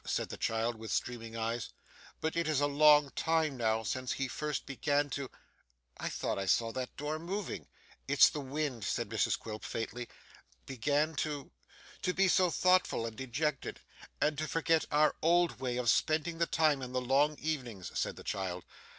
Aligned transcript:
said 0.03 0.29
the 0.29 0.35
child 0.35 0.73
with 0.77 0.91
streaming 0.91 1.37
eyes; 1.37 1.69
'but 2.21 2.35
it 2.35 2.47
is 2.47 2.59
a 2.59 2.65
long 2.65 3.11
time 3.11 3.55
now, 3.55 3.83
since 3.83 4.13
he 4.13 4.27
first 4.27 4.65
began 4.65 5.11
to 5.11 5.29
I 5.95 6.09
thought 6.09 6.39
I 6.39 6.47
saw 6.47 6.71
that 6.71 6.97
door 6.97 7.19
moving!' 7.19 7.67
'It's 8.07 8.27
the 8.31 8.41
wind,' 8.41 8.83
said 8.83 9.09
Mrs 9.09 9.37
Quilp, 9.37 9.63
faintly. 9.63 10.09
'Began 10.65 11.13
to' 11.17 11.51
'To 12.01 12.13
be 12.15 12.27
so 12.27 12.49
thoughtful 12.49 13.05
and 13.05 13.15
dejected, 13.15 13.79
and 14.19 14.39
to 14.39 14.47
forget 14.47 14.85
our 14.89 15.15
old 15.21 15.59
way 15.59 15.77
of 15.77 15.87
spending 15.87 16.39
the 16.39 16.47
time 16.47 16.81
in 16.81 16.93
the 16.93 16.99
long 16.99 17.37
evenings,' 17.37 17.91
said 17.93 18.15
the 18.15 18.23
child. 18.23 18.63